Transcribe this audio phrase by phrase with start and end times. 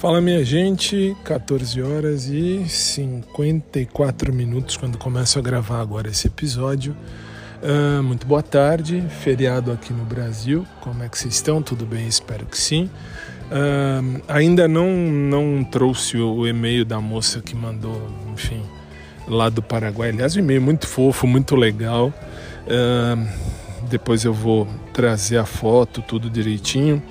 [0.00, 6.96] Fala minha gente, 14 horas e 54 minutos quando começo a gravar agora esse episódio.
[7.62, 10.66] Uh, muito boa tarde, feriado aqui no Brasil.
[10.80, 11.60] Como é que vocês estão?
[11.60, 12.08] Tudo bem?
[12.08, 12.88] Espero que sim.
[13.50, 18.62] Uh, ainda não, não trouxe o e-mail da moça que mandou, enfim,
[19.28, 20.08] lá do Paraguai.
[20.08, 22.10] Aliás, um e-mail muito fofo, muito legal.
[22.64, 23.28] Uh,
[23.90, 27.02] depois eu vou trazer a foto, tudo direitinho.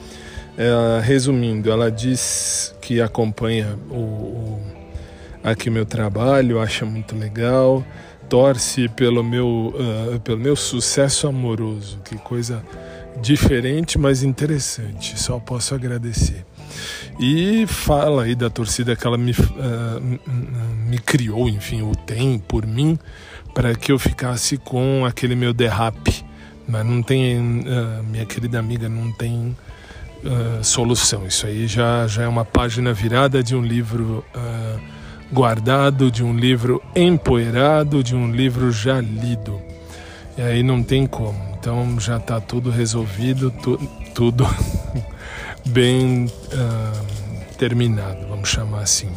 [1.06, 4.62] Resumindo, ela diz que acompanha o, o,
[5.44, 7.86] aqui o meu trabalho, acha muito legal,
[8.28, 12.00] torce pelo meu, uh, pelo meu sucesso amoroso.
[12.04, 12.66] Que coisa
[13.22, 15.20] diferente, mas interessante.
[15.20, 16.44] Só posso agradecer.
[17.20, 20.20] E fala aí da torcida que ela me, uh,
[20.88, 22.98] me criou, enfim, o tem por mim,
[23.54, 26.26] para que eu ficasse com aquele meu derrape.
[26.68, 29.56] Mas não tem, uh, minha querida amiga, não tem
[30.24, 31.26] uh, solução.
[31.26, 34.80] Isso aí já, já é uma página virada de um livro uh,
[35.32, 39.62] guardado, de um livro empoeirado, de um livro já lido.
[40.38, 41.38] E aí não tem como.
[41.60, 43.78] Então já está tudo resolvido, tu,
[44.14, 44.48] tudo
[45.66, 49.10] bem uh, terminado, vamos chamar assim.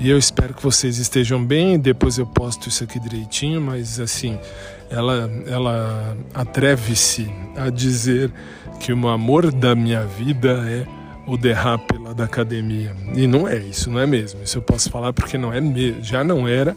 [0.00, 1.78] E eu espero que vocês estejam bem.
[1.78, 4.38] Depois eu posto isso aqui direitinho, mas assim,
[4.88, 8.32] ela, ela atreve-se a dizer
[8.80, 10.86] que o amor da minha vida é
[11.26, 12.94] o derrape lá da academia.
[13.14, 14.42] E não é isso, não é mesmo.
[14.42, 16.02] Isso eu posso falar porque não é mesmo.
[16.02, 16.76] Já não era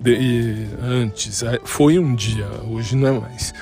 [0.00, 1.42] de, antes.
[1.42, 3.54] É, foi um dia, hoje não é mais.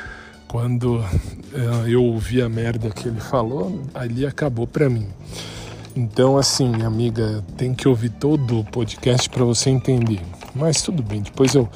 [0.47, 1.05] Quando
[1.53, 5.07] é, eu ouvi a merda que ele falou, ali acabou para mim.
[5.95, 10.21] Então, assim, amiga, tem que ouvir todo o podcast para você entender.
[10.55, 11.69] Mas tudo bem, depois eu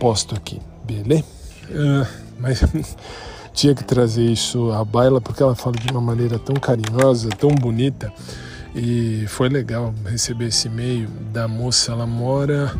[0.00, 1.24] posto aqui, beleza?
[1.70, 2.06] Uh,
[2.38, 2.62] mas
[3.52, 7.50] tinha que trazer isso à baila porque ela fala de uma maneira tão carinhosa, tão
[7.50, 8.12] bonita.
[8.74, 11.92] E foi legal receber esse e-mail da moça.
[11.92, 12.74] Ela mora.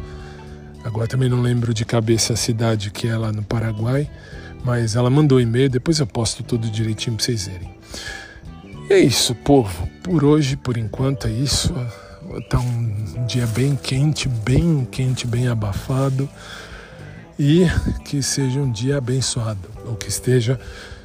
[0.84, 4.10] Agora também não lembro de cabeça a cidade que é lá no Paraguai,
[4.64, 5.68] mas ela mandou e-mail.
[5.68, 7.70] Depois eu posto tudo direitinho para vocês verem.
[8.88, 9.88] É isso, povo.
[10.02, 11.72] Por hoje, por enquanto, é isso.
[12.48, 16.28] Tá um dia bem quente, bem quente, bem abafado
[17.42, 17.66] e
[18.04, 20.60] que seja um dia abençoado, ou que esteja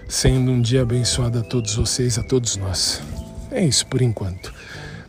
[0.07, 3.01] sendo um dia abençoado a todos vocês, a todos nós.
[3.49, 4.53] É isso por enquanto.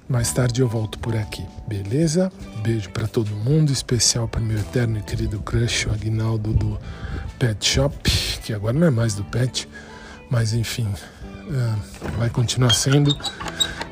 [0.08, 2.32] Mais tarde eu volto por aqui, beleza?
[2.62, 6.80] Beijo para todo mundo, especial para meu eterno e querido crush, o Agnaldo do
[7.38, 8.10] Pet Shop,
[8.42, 9.68] que agora não é mais do Pet,
[10.30, 13.14] mas enfim, uh, vai continuar sendo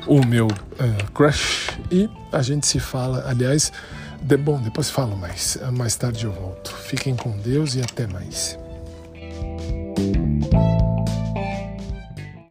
[0.07, 3.71] o meu uh, crush e a gente se fala, aliás.
[4.21, 5.57] De, bom, depois falo mais.
[5.73, 6.73] Mais tarde eu volto.
[6.73, 8.57] Fiquem com Deus e até mais.